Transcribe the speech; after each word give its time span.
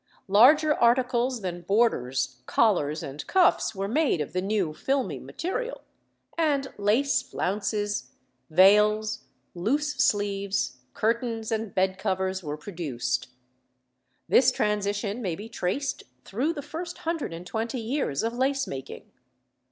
Larger 0.27 0.73
articles 0.73 1.41
than 1.41 1.61
borders, 1.61 2.41
collars, 2.47 3.03
and 3.03 3.21
cuffs 3.27 3.75
were 3.75 3.87
made 3.87 4.19
of 4.19 4.33
the 4.33 4.41
new 4.41 4.73
filmy 4.73 5.19
material, 5.19 5.81
and 6.39 6.73
lace 6.79 7.21
flounces, 7.21 8.09
veils, 8.49 9.25
loose 9.53 9.93
sleeves, 9.97 10.77
curtains, 10.95 11.51
and 11.51 11.75
bed 11.75 11.99
covers 11.99 12.41
were 12.41 12.57
produced. 12.57 13.27
This 14.27 14.51
transition 14.51 15.21
may 15.21 15.35
be 15.35 15.47
traced 15.47 16.01
through 16.25 16.53
the 16.53 16.63
first 16.63 16.97
hundred 17.05 17.31
and 17.31 17.45
twenty 17.45 17.79
years 17.79 18.23
of 18.23 18.33
lace 18.33 18.65
making. 18.65 19.11